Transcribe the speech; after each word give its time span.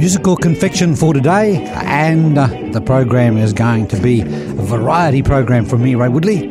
Musical 0.00 0.34
confection 0.34 0.96
for 0.96 1.12
today, 1.12 1.62
and 1.74 2.38
uh, 2.38 2.46
the 2.72 2.80
program 2.80 3.36
is 3.36 3.52
going 3.52 3.86
to 3.86 4.00
be 4.00 4.22
a 4.22 4.24
variety 4.24 5.22
program 5.22 5.66
from 5.66 5.82
me, 5.82 5.94
Ray 5.94 6.08
Woodley. 6.08 6.50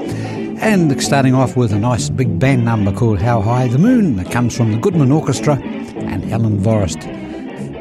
And 0.62 1.02
starting 1.02 1.34
off 1.34 1.58
with 1.58 1.74
a 1.74 1.80
nice 1.80 2.12
big 2.12 2.38
band 2.38 2.64
number 2.64 2.92
called 2.92 3.20
How 3.20 3.42
High 3.42 3.68
the 3.68 3.80
Moon 3.80 4.18
that 4.18 4.30
comes 4.30 4.56
from 4.56 4.72
the 4.72 4.78
Goodman 4.78 5.12
Orchestra, 5.12 5.56
and 5.56 6.24
Helen 6.26 6.64
Forrest 6.64 7.00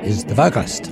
is 0.02 0.24
the 0.24 0.34
vocalist. 0.34 0.90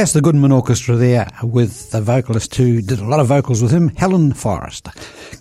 Yes, 0.00 0.14
the 0.14 0.22
Goodman 0.22 0.50
Orchestra 0.50 0.96
there 0.96 1.28
with 1.42 1.90
the 1.90 2.00
vocalist 2.00 2.54
who 2.54 2.80
did 2.80 3.00
a 3.00 3.04
lot 3.04 3.20
of 3.20 3.26
vocals 3.26 3.62
with 3.62 3.70
him, 3.70 3.88
Helen 3.96 4.32
Forrest. 4.32 4.88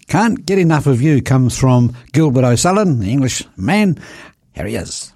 Can't 0.08 0.46
Get 0.46 0.60
Enough 0.60 0.86
of 0.86 1.02
You 1.02 1.22
comes 1.22 1.58
from 1.58 1.96
Gilbert 2.12 2.44
O'Sullivan, 2.44 3.00
the 3.00 3.10
English 3.10 3.42
man. 3.56 3.98
Here 4.52 4.66
he 4.66 4.76
is. 4.76 5.14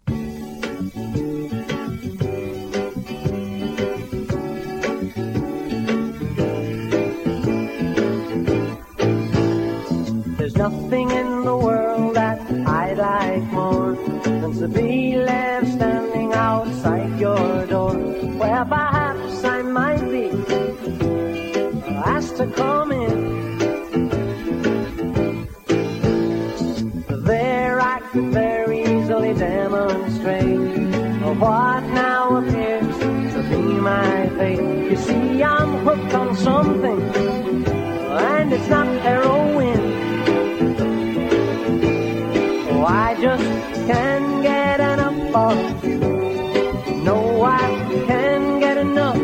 No, 47.03 47.43
I 47.43 47.67
can't 48.07 48.59
get 48.59 48.77
enough. 48.77 49.17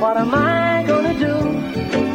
What 0.00 0.16
am 0.16 0.34
I 0.34 0.84
gonna 0.86 1.14
do? 1.18 1.36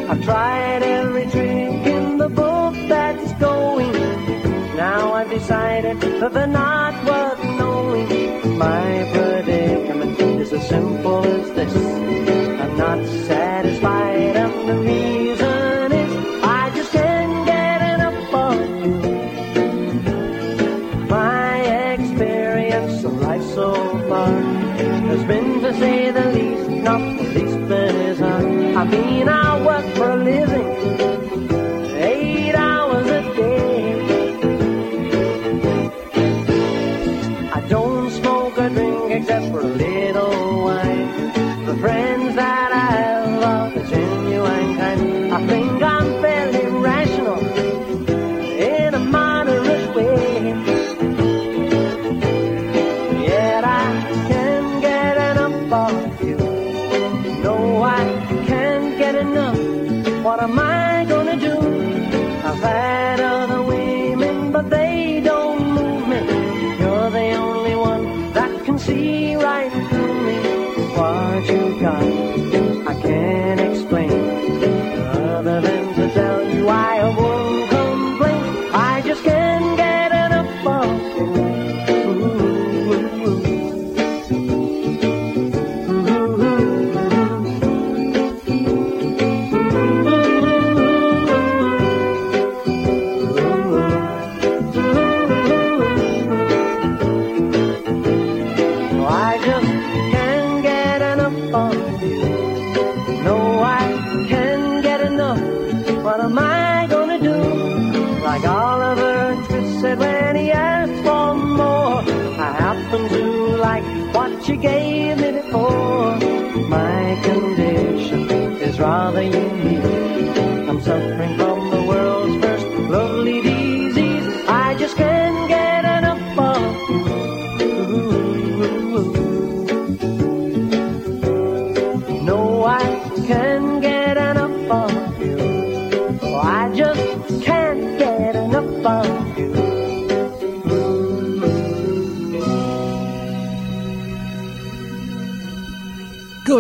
I've 0.10 0.24
tried 0.24 0.84
every 0.84 1.26
trick 1.28 1.86
in 1.96 2.18
the 2.18 2.30
book 2.30 2.74
that's 2.88 3.32
going. 3.34 3.92
Now 4.76 5.14
I've 5.14 5.30
decided 5.30 6.02
that 6.02 6.34
they're 6.34 6.48
not 6.48 7.05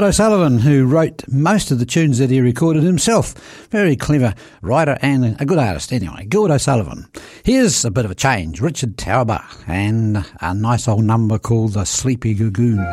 O'Sullivan, 0.05 0.59
who 0.59 0.85
wrote 0.85 1.27
most 1.27 1.71
of 1.71 1.79
the 1.79 1.85
tunes 1.85 2.19
that 2.19 2.29
he 2.29 2.39
recorded 2.39 2.83
himself. 2.83 3.33
Very 3.71 3.95
clever 3.95 4.35
writer 4.61 4.99
and 5.01 5.35
a 5.41 5.45
good 5.45 5.57
artist, 5.57 5.91
anyway. 5.91 6.25
Gord 6.25 6.51
O'Sullivan. 6.51 7.07
Here's 7.43 7.83
a 7.83 7.89
bit 7.89 8.05
of 8.05 8.11
a 8.11 8.15
change. 8.15 8.61
Richard 8.61 8.97
Tauber 8.97 9.43
and 9.67 10.23
a 10.41 10.53
nice 10.53 10.87
old 10.87 11.05
number 11.05 11.39
called 11.39 11.73
The 11.73 11.85
Sleepy 11.85 12.35
Lagoon. 12.35 12.85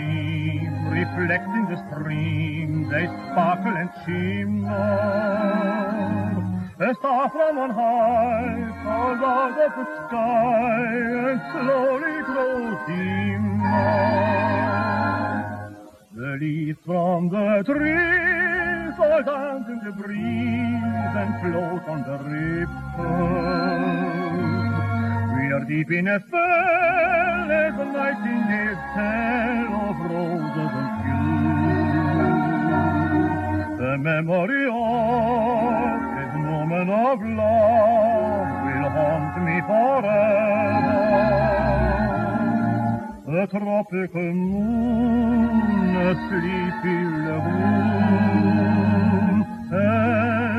Gleam, 0.00 0.88
reflecting 0.88 1.66
the 1.68 1.76
stream, 1.88 2.88
they 2.88 3.06
sparkle 3.06 3.76
and 3.76 3.90
shimmer. 4.04 4.70
A 6.80 6.94
star 6.94 7.28
from 7.30 7.58
on 7.58 7.70
high 7.70 8.70
falls 8.84 9.22
out 9.22 9.60
of 9.60 9.72
the 9.76 9.84
sky 10.08 10.94
and 11.30 11.40
slowly 11.52 12.22
grows 12.22 12.78
dimmer. 12.86 14.00
The 16.14 16.30
leaves 16.40 16.78
from 16.86 17.28
the 17.28 17.62
trees 17.66 18.98
all 18.98 19.22
dance 19.22 19.68
in 19.68 19.80
the 19.84 19.92
breeze 19.92 21.14
and 21.20 21.40
float 21.40 21.84
on 21.88 22.02
the 22.08 22.16
ripples. 22.98 24.39
Are 25.52 25.64
deep 25.64 25.90
in 25.90 26.06
a 26.06 26.20
spell 26.28 27.50
as 27.50 27.74
the 27.76 27.84
nightingales 27.84 28.78
tell 28.94 29.90
of 29.90 29.96
roses 30.08 30.72
and 30.78 30.90
dew. 31.02 31.18
The 33.82 33.98
memory 33.98 34.66
of 34.70 35.98
this 36.14 36.34
moment 36.38 36.90
of 36.90 37.18
love 37.34 38.48
will 38.64 38.90
haunt 38.94 39.34
me 39.42 39.60
forever. 39.66 40.22
A 43.26 43.46
tropical 43.48 44.32
moon, 44.32 45.96
a 45.96 46.14
sleepy 46.28 46.98
lagoon, 47.26 48.62
and 49.72 50.49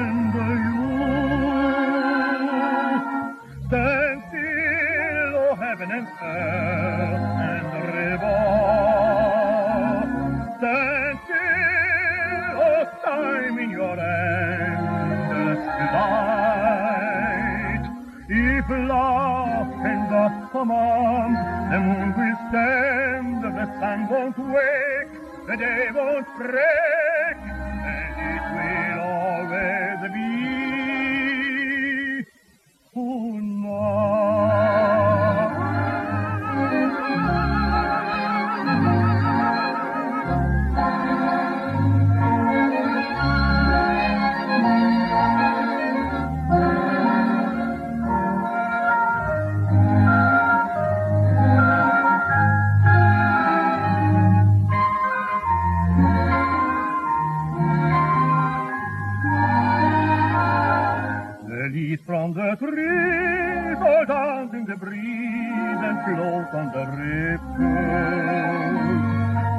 on 66.54 66.72
the 66.72 66.86
ripples. 67.00 67.62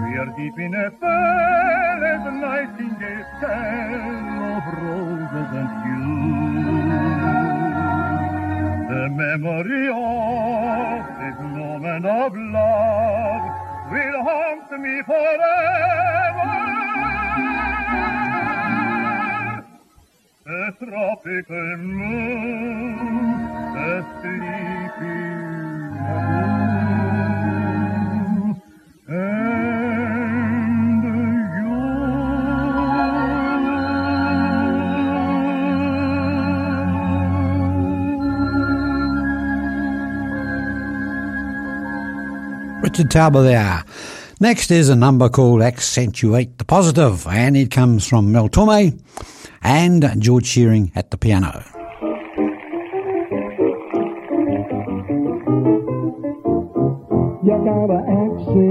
We 0.04 0.18
are 0.18 0.30
deep 0.36 0.58
in 0.58 0.74
a 0.74 0.90
Richard 42.92 43.08
Tauber 43.10 43.42
there. 43.42 43.84
Next 44.38 44.70
is 44.70 44.90
a 44.90 44.94
number 44.94 45.30
called 45.30 45.62
Accentuate 45.62 46.58
the 46.58 46.64
Positive, 46.66 47.26
and 47.26 47.56
it 47.56 47.70
comes 47.70 48.06
from 48.06 48.30
Mel 48.30 48.50
Torme 48.50 49.00
and 49.62 50.20
George 50.20 50.44
Shearing 50.44 50.92
at 50.94 51.10
the 51.10 51.16
piano. 51.16 51.64
You 57.42 57.56
gotta 57.64 57.96
accentuate 58.12 58.68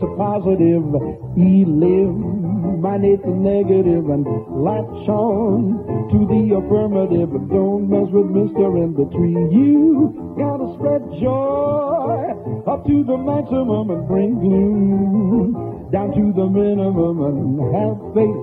the 0.00 0.08
positive, 0.16 0.88
eliminate 1.36 3.20
the 3.24 3.36
negative, 3.36 4.08
and 4.08 4.24
latch 4.64 5.08
on 5.10 5.84
to 6.08 6.18
the 6.32 6.54
affirmative. 6.56 7.28
Don't 7.50 7.90
mess 7.90 8.08
with 8.10 8.32
Mr. 8.32 8.82
In 8.82 8.94
Between. 8.94 9.52
You 9.52 10.34
gotta 10.38 10.72
spread 10.78 11.02
joy 11.20 12.43
up 12.66 12.86
to 12.86 13.04
the 13.04 13.16
maximum 13.16 13.90
and 13.90 14.08
bring 14.08 14.40
gloom 14.40 15.90
down 15.92 16.10
to 16.16 16.32
the 16.32 16.46
minimum 16.48 17.20
and 17.20 17.60
have 17.76 17.98
faith. 18.16 18.40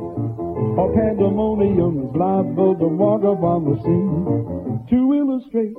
Or 0.78 0.94
pandemonium 0.94 2.06
is 2.06 2.16
liable 2.16 2.75
to 2.78 2.88
walk 2.88 3.25
up 3.25 3.42
on 3.44 3.66
the 3.66 3.75
scene 3.82 4.86
to 4.90 4.98
illustrate 5.13 5.75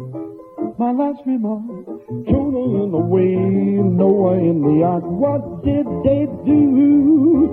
my 0.78 0.90
last 0.90 1.22
remark. 1.24 1.86
Jonah 2.26 2.82
in 2.82 2.90
the 2.90 2.98
whale, 2.98 3.86
Noah 3.86 4.38
in 4.38 4.60
the 4.60 4.84
ark. 4.84 5.04
What 5.06 5.64
did 5.64 5.86
they 6.02 6.26
do 6.44 7.46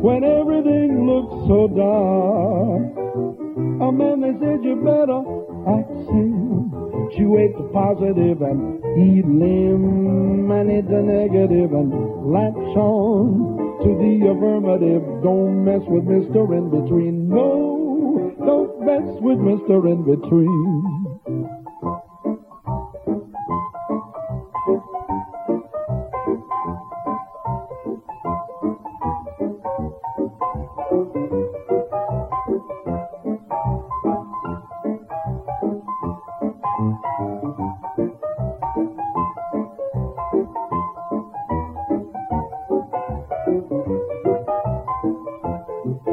when 0.00 0.22
everything 0.22 1.10
looked 1.10 1.48
so 1.50 1.66
dark? 1.74 2.86
Oh 3.82 3.92
man, 3.92 4.20
they 4.20 4.32
said 4.38 4.62
you 4.62 4.76
better 4.76 5.36
accentuate 7.06 7.56
the 7.56 7.68
positive 7.72 8.42
and 8.42 8.82
eliminate 8.98 10.88
the 10.88 11.02
negative 11.02 11.72
and 11.72 11.90
latch 12.32 12.76
on 12.76 13.78
to 13.82 13.88
the 13.98 14.26
affirmative. 14.30 15.02
Don't 15.22 15.64
mess 15.64 15.82
with 15.86 16.04
Mr. 16.04 16.56
In 16.56 16.70
Between. 16.70 17.28
No, 17.28 18.34
don't 18.38 18.80
mess 18.84 19.20
with 19.20 19.38
Mr. 19.38 19.86
In 19.90 20.02
Between. 20.04 21.05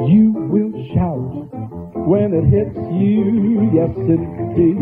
You 0.07 0.33
will 0.51 0.71
shout 0.93 1.47
when 2.07 2.33
it 2.33 2.45
hits 2.51 2.75
you, 2.91 3.71
yes 3.73 3.95
indeed. 3.95 4.77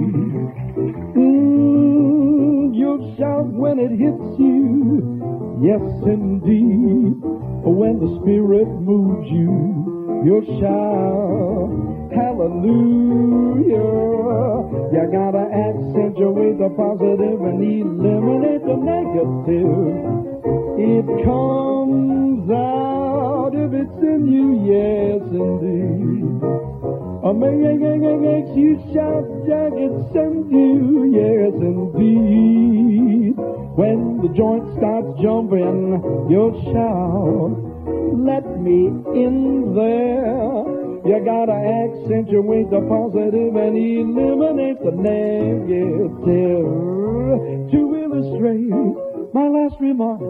Mm, 1.15 2.73
you'll 2.73 3.15
shout 3.17 3.45
when 3.47 3.77
it 3.79 3.91
hits 3.91 4.39
you, 4.39 5.21
yes 5.61 5.81
indeed. 6.05 7.21
When 7.63 7.99
the 7.99 8.19
Spirit 8.21 8.67
moves 8.67 9.29
you, 9.29 10.23
you'll 10.25 10.59
shout 10.59 11.91
hallelujah. 12.13 13.77
You 14.91 15.03
gotta 15.11 15.45
accentuate 15.47 16.57
the 16.57 16.69
positive 16.75 17.41
and 17.41 17.61
eliminate 17.63 18.63
the 18.65 18.75
negative. 18.75 20.21
It 20.77 21.05
comes 21.23 22.49
out 22.49 23.40
in 24.21 24.31
you, 24.31 24.47
yes 24.69 25.21
indeed. 25.31 26.41
A 27.23 27.33
man 27.33 27.61
makes 28.21 28.49
you 28.57 28.77
shout, 28.93 29.25
Jack, 29.47 29.73
it 29.73 29.93
sends 30.13 30.51
you, 30.51 31.05
yes 31.13 31.53
indeed. 31.53 33.35
When 33.77 34.21
the 34.21 34.29
joint 34.35 34.65
starts 34.77 35.21
jumping, 35.21 36.01
you'll 36.29 36.57
shout, 36.73 37.57
let 38.17 38.45
me 38.59 38.87
in 39.17 39.73
there. 39.75 40.65
You 41.05 41.17
gotta 41.25 41.53
accentuate 41.53 42.69
the 42.69 42.81
positive 42.87 43.55
and 43.55 43.77
eliminate 43.77 44.79
the 44.83 44.91
negative 44.91 46.11
to 47.71 47.95
illustrate 47.97 48.69
my 49.33 49.47
last 49.47 49.75
remark. 49.79 50.21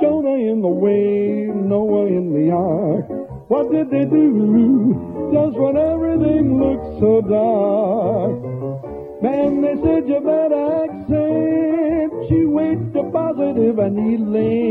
Jonah 0.00 0.36
in 0.50 0.60
the 0.60 0.68
wave, 0.68 1.54
Noah 1.54 2.06
in 2.06 2.32
the 2.34 2.50
ark. 2.50 3.29
What 3.50 3.66
did 3.72 3.90
they 3.90 4.04
do 4.04 4.94
just 5.34 5.58
when 5.58 5.76
everything 5.76 6.54
looked 6.62 7.02
so 7.02 7.20
dark? 7.26 8.38
Man, 9.20 9.60
they 9.60 9.74
said 9.82 10.06
you 10.06 10.20
better 10.22 10.86
accentuate 10.86 11.18
the 12.94 13.02
positive 13.10 13.80
and 13.80 13.98
eliminate 13.98 14.70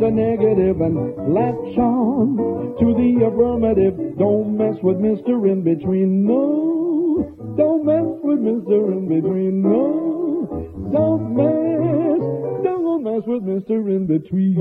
the 0.00 0.10
negative 0.10 0.80
and 0.80 1.14
latch 1.32 1.78
on 1.78 2.74
to 2.82 2.92
the 2.98 3.22
affirmative. 3.30 4.18
Don't 4.18 4.58
mess 4.58 4.74
with 4.82 4.98
Mr. 4.98 5.46
In 5.46 5.62
Between. 5.62 6.26
No, 6.26 7.22
don't 7.56 7.86
mess 7.86 8.18
with 8.24 8.40
Mr. 8.40 8.90
In 8.90 9.06
Between. 9.06 9.62
No, 9.62 10.90
don't 10.90 11.36
mess, 11.38 12.18
don't 12.64 12.81
mess 13.02 13.22
with 13.26 13.42
Mr. 13.42 13.88
In 13.90 14.06
Between. 14.06 14.56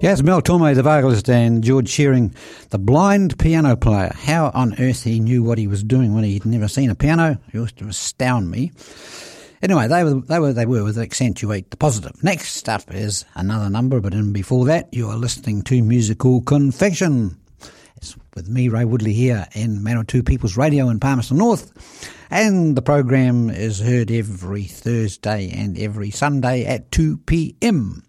Yes, 0.00 0.22
Mel 0.22 0.40
Torme, 0.40 0.74
the 0.74 0.82
vocalist, 0.82 1.28
and 1.28 1.64
George 1.64 1.88
Shearing, 1.88 2.34
the 2.70 2.78
blind 2.78 3.38
piano 3.38 3.76
player. 3.76 4.12
How 4.14 4.50
on 4.54 4.78
earth 4.78 5.02
he 5.02 5.18
knew 5.20 5.42
what 5.42 5.58
he 5.58 5.66
was 5.66 5.82
doing 5.82 6.14
when 6.14 6.22
he'd 6.22 6.44
never 6.44 6.68
seen 6.68 6.90
a 6.90 6.94
piano 6.94 7.38
used 7.52 7.78
to 7.78 7.88
astound 7.88 8.50
me. 8.50 8.70
Anyway, 9.62 9.88
they 9.88 10.04
were 10.04 10.20
they 10.20 10.38
were 10.38 10.52
they 10.52 10.66
were 10.66 10.84
with 10.84 10.98
accentuate 10.98 11.70
the 11.70 11.76
positive. 11.76 12.22
Next 12.22 12.68
up 12.68 12.82
is 12.94 13.24
another 13.34 13.68
number, 13.68 14.00
but 14.00 14.12
in 14.14 14.32
before 14.32 14.66
that, 14.66 14.88
you 14.92 15.08
are 15.08 15.16
listening 15.16 15.62
to 15.62 15.82
musical 15.82 16.42
confection. 16.42 17.36
It's 17.96 18.14
with 18.34 18.48
me, 18.48 18.68
Ray 18.68 18.84
Woodley, 18.84 19.14
here 19.14 19.46
in 19.54 19.80
Manawatu 19.80 20.24
People's 20.24 20.56
Radio 20.56 20.88
in 20.90 21.00
Palmerston 21.00 21.38
North, 21.38 21.72
and 22.30 22.76
the 22.76 22.82
program 22.82 23.50
is 23.50 23.80
heard 23.80 24.10
every 24.10 24.64
Thursday 24.64 25.50
and 25.50 25.78
every 25.78 26.10
Sunday 26.10 26.64
at 26.64 26.90
two 26.90 27.18
p.m. 27.18 28.02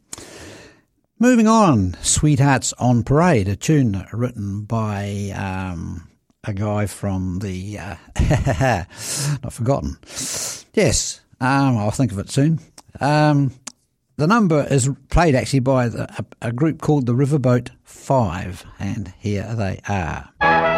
Moving 1.19 1.47
on, 1.47 1.95
Sweethearts 2.01 2.73
on 2.73 3.03
Parade, 3.03 3.47
a 3.47 3.55
tune 3.55 4.05
written 4.13 4.65
by 4.65 5.31
um, 5.35 6.07
a 6.43 6.53
guy 6.53 6.85
from 6.85 7.39
the. 7.39 7.79
Uh, 7.79 7.95
not 9.43 9.53
forgotten. 9.53 9.97
Yes, 10.73 11.21
um, 11.39 11.77
I'll 11.77 11.91
think 11.91 12.11
of 12.11 12.19
it 12.19 12.29
soon. 12.29 12.59
Um, 12.99 13.51
the 14.17 14.27
number 14.27 14.65
is 14.69 14.89
played 15.09 15.35
actually 15.35 15.59
by 15.59 15.89
the, 15.89 16.03
a, 16.41 16.49
a 16.49 16.51
group 16.51 16.81
called 16.81 17.05
the 17.05 17.13
Riverboat 17.13 17.69
Five, 17.83 18.65
and 18.79 19.13
here 19.19 19.53
they 19.55 19.79
are. 19.87 20.76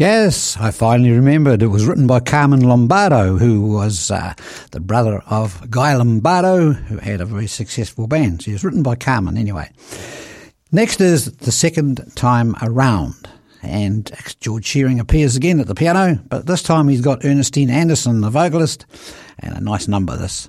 Yes, 0.00 0.56
I 0.58 0.70
finally 0.70 1.10
remembered. 1.10 1.60
It 1.60 1.66
was 1.66 1.84
written 1.84 2.06
by 2.06 2.20
Carmen 2.20 2.66
Lombardo, 2.66 3.36
who 3.36 3.60
was 3.60 4.10
uh, 4.10 4.32
the 4.70 4.80
brother 4.80 5.22
of 5.26 5.70
Guy 5.70 5.94
Lombardo, 5.94 6.72
who 6.72 6.96
had 6.96 7.20
a 7.20 7.26
very 7.26 7.46
successful 7.46 8.06
band. 8.06 8.40
So 8.40 8.50
it 8.50 8.54
was 8.54 8.64
written 8.64 8.82
by 8.82 8.94
Carmen 8.94 9.36
anyway. 9.36 9.70
Next 10.72 11.02
is 11.02 11.30
The 11.30 11.52
Second 11.52 12.00
Time 12.14 12.56
Around. 12.62 13.28
And 13.62 14.10
George 14.40 14.64
Shearing 14.64 15.00
appears 15.00 15.36
again 15.36 15.60
at 15.60 15.66
the 15.66 15.74
piano, 15.74 16.18
but 16.30 16.46
this 16.46 16.62
time 16.62 16.88
he's 16.88 17.02
got 17.02 17.22
Ernestine 17.22 17.68
Anderson, 17.68 18.22
the 18.22 18.30
vocalist, 18.30 18.86
and 19.38 19.54
a 19.54 19.60
nice 19.60 19.86
number 19.86 20.16
this. 20.16 20.48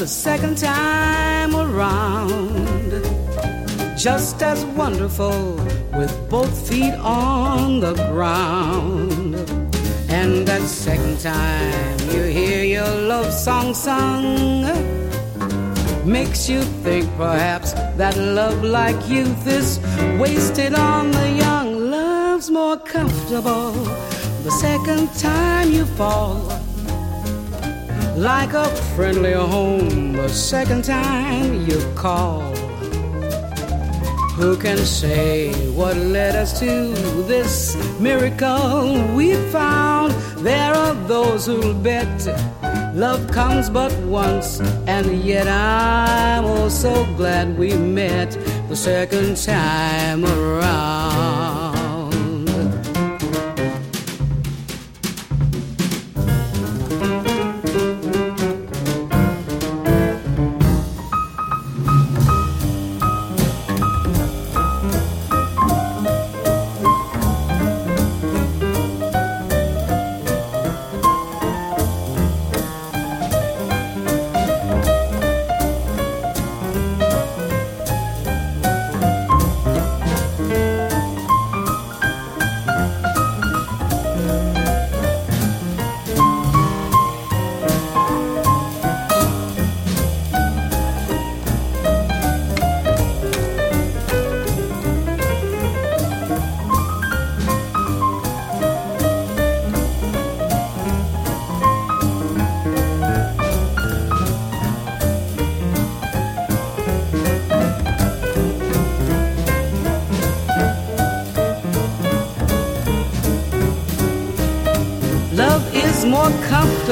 The 0.00 0.06
second 0.06 0.56
time 0.56 1.54
around. 1.54 2.90
Just 3.98 4.42
as 4.42 4.64
wonderful 4.64 5.56
with 5.92 6.30
both 6.30 6.66
feet 6.66 6.94
on 6.94 7.80
the 7.80 7.92
ground. 8.10 9.34
And 10.08 10.48
that 10.48 10.62
second 10.62 11.20
time 11.20 11.98
you 12.12 12.22
hear 12.22 12.64
your 12.64 12.90
love 13.12 13.30
song 13.30 13.74
sung, 13.74 14.62
makes 16.10 16.48
you 16.48 16.62
think 16.82 17.04
perhaps 17.18 17.74
that 18.00 18.16
love 18.16 18.64
like 18.64 18.96
youth 19.06 19.46
is 19.46 19.80
wasted 20.18 20.72
on 20.72 21.10
the 21.10 21.28
young. 21.28 21.90
Love's 21.90 22.50
more 22.50 22.78
comfortable 22.78 23.72
the 24.44 24.50
second 24.50 25.12
time 25.18 25.70
you 25.70 25.84
fall 25.84 26.59
like 28.20 28.52
a 28.52 28.66
friendly 28.94 29.32
home 29.32 30.12
the 30.12 30.28
second 30.28 30.84
time 30.84 31.66
you 31.66 31.80
call. 31.94 32.42
Who 34.36 34.58
can 34.58 34.76
say 34.76 35.54
what 35.70 35.96
led 35.96 36.36
us 36.36 36.60
to 36.60 36.92
this 37.26 37.76
miracle 37.98 39.02
we 39.14 39.36
found? 39.50 40.12
There 40.44 40.74
are 40.74 40.94
those 41.08 41.46
who'll 41.46 41.72
bet 41.72 42.26
love 42.94 43.30
comes 43.30 43.70
but 43.70 43.96
once, 44.00 44.60
and 44.86 45.24
yet 45.24 45.48
I'm 45.48 46.44
oh 46.44 46.68
so 46.68 47.06
glad 47.16 47.58
we 47.58 47.72
met 47.72 48.32
the 48.68 48.76
second 48.76 49.38
time 49.38 50.26
around. 50.26 51.49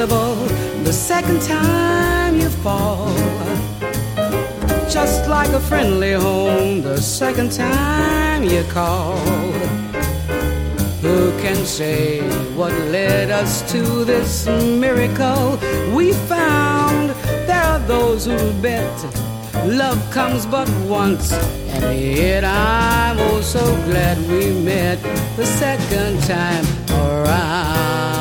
The 0.07 0.93
second 0.93 1.41
time 1.41 2.39
you 2.39 2.49
fall. 2.63 3.13
Just 4.89 5.27
like 5.27 5.49
a 5.49 5.59
friendly 5.59 6.13
home 6.13 6.81
the 6.81 7.01
second 7.01 7.51
time 7.51 8.43
you 8.43 8.63
call. 8.69 9.17
Who 11.01 11.31
can 11.41 11.65
say 11.65 12.21
what 12.55 12.71
led 12.91 13.29
us 13.29 13.69
to 13.73 14.05
this 14.05 14.47
miracle 14.47 15.59
we 15.93 16.13
found? 16.13 17.09
There 17.45 17.61
are 17.61 17.79
those 17.79 18.25
who 18.25 18.53
bet 18.61 19.03
love 19.65 19.99
comes 20.11 20.45
but 20.45 20.69
once, 20.87 21.33
and 21.33 21.99
yet 21.99 22.45
I'm 22.45 23.17
oh 23.19 23.41
so 23.41 23.65
glad 23.87 24.17
we 24.29 24.53
met 24.63 25.03
the 25.35 25.45
second 25.45 26.23
time 26.23 26.65
around. 26.89 28.18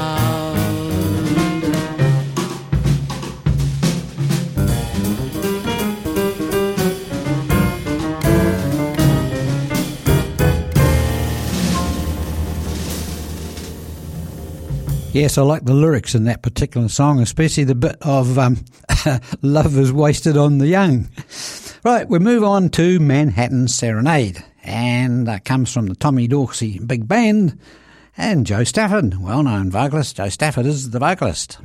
Yes, 15.12 15.38
I 15.38 15.42
like 15.42 15.64
the 15.64 15.74
lyrics 15.74 16.14
in 16.14 16.24
that 16.24 16.42
particular 16.42 16.88
song, 16.88 17.20
especially 17.20 17.64
the 17.64 17.74
bit 17.74 17.96
of 18.02 18.38
um, 18.38 18.64
love 19.42 19.76
is 19.78 19.90
wasted 19.90 20.36
on 20.36 20.58
the 20.58 20.66
young. 20.68 21.08
Right, 21.82 22.08
we 22.08 22.18
move 22.18 22.44
on 22.44 22.68
to 22.70 23.00
Manhattan 23.00 23.68
Serenade, 23.68 24.44
and 24.62 25.26
that 25.26 25.46
comes 25.46 25.72
from 25.72 25.86
the 25.86 25.94
Tommy 25.94 26.28
Dorsey 26.28 26.78
Big 26.78 27.08
Band 27.08 27.58
and 28.18 28.44
Jo 28.44 28.64
Stafford, 28.64 29.18
well 29.20 29.42
known 29.42 29.70
vocalist. 29.70 30.16
Jo 30.16 30.28
Stafford 30.28 30.66
is 30.66 30.90
the 30.90 30.98
vocalist. 30.98 31.58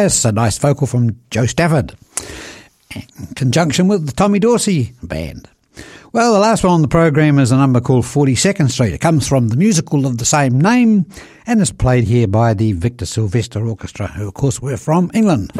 Yes, 0.00 0.24
a 0.24 0.32
nice 0.32 0.56
vocal 0.56 0.86
from 0.86 1.20
Jo 1.30 1.44
Stafford 1.44 1.94
in 2.94 3.02
conjunction 3.36 3.86
with 3.86 4.06
the 4.06 4.12
Tommy 4.12 4.38
Dorsey 4.38 4.94
Band. 5.02 5.46
Well, 6.14 6.32
the 6.32 6.38
last 6.38 6.64
one 6.64 6.72
on 6.72 6.80
the 6.80 6.88
program 6.88 7.38
is 7.38 7.52
a 7.52 7.56
number 7.58 7.82
called 7.82 8.06
42nd 8.06 8.70
Street. 8.70 8.94
It 8.94 9.02
comes 9.02 9.28
from 9.28 9.48
the 9.48 9.58
musical 9.58 10.06
of 10.06 10.16
the 10.16 10.24
same 10.24 10.58
name 10.58 11.04
and 11.46 11.60
is 11.60 11.70
played 11.70 12.04
here 12.04 12.26
by 12.26 12.54
the 12.54 12.72
Victor 12.72 13.04
Silvester 13.04 13.62
Orchestra, 13.66 14.06
who, 14.06 14.28
of 14.28 14.32
course, 14.32 14.62
were 14.62 14.78
from 14.78 15.10
England. 15.12 15.52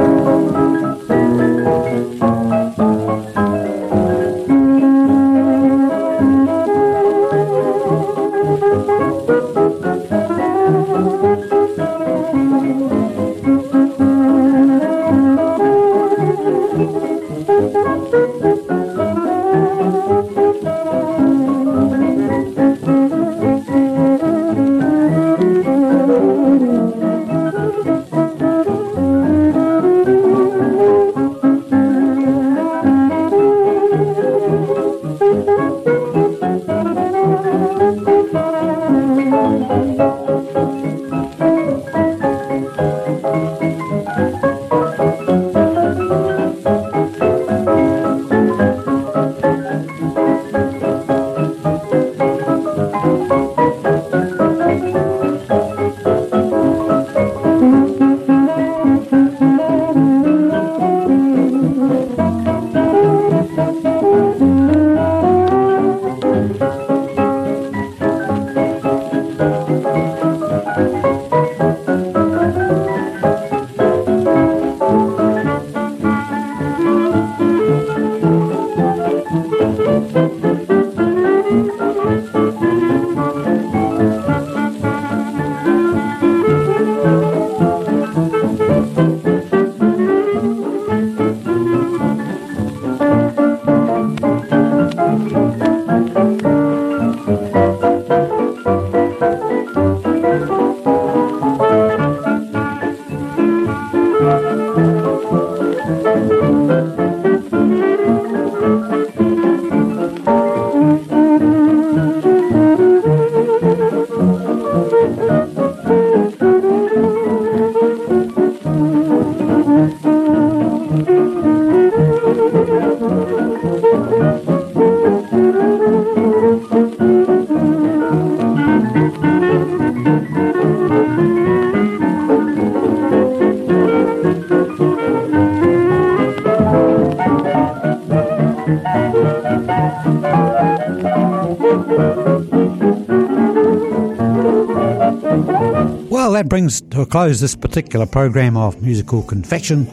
Brings 146.50 146.80
to 146.80 147.02
a 147.02 147.06
close 147.06 147.38
this 147.38 147.54
particular 147.54 148.06
program 148.06 148.56
of 148.56 148.82
musical 148.82 149.22
confection 149.22 149.88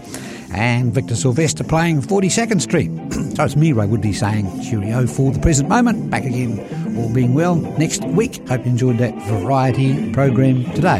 and 0.51 0.91
Victor 0.91 1.15
Silvester 1.15 1.63
playing 1.63 2.01
42nd 2.01 2.59
Street. 2.61 2.89
so 3.35 3.43
it's 3.43 3.55
me, 3.55 3.73
Ray 3.73 3.85
Woodley, 3.85 4.11
saying 4.11 4.63
cheerio 4.63 5.05
for 5.05 5.31
the 5.31 5.39
present 5.39 5.69
moment. 5.69 6.09
Back 6.09 6.25
again, 6.25 6.57
all 6.97 7.13
being 7.13 7.35
well, 7.35 7.57
next 7.57 8.03
week. 8.05 8.37
Hope 8.47 8.65
you 8.65 8.71
enjoyed 8.71 8.97
that 8.97 9.13
variety 9.29 10.11
program 10.13 10.63
today. 10.73 10.97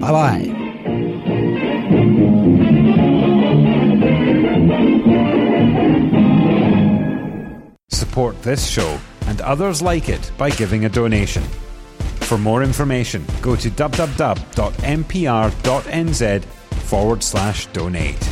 Bye 0.00 0.12
bye. 0.12 0.62
Support 7.90 8.40
this 8.42 8.68
show 8.68 9.00
and 9.26 9.40
others 9.40 9.82
like 9.82 10.08
it 10.08 10.30
by 10.38 10.50
giving 10.50 10.84
a 10.84 10.88
donation. 10.88 11.42
For 12.22 12.38
more 12.38 12.62
information, 12.62 13.26
go 13.42 13.56
to 13.56 13.70
www.mpr.nz 13.70 14.44
forward 16.44 17.22
slash 17.22 17.66
donate. 17.66 18.31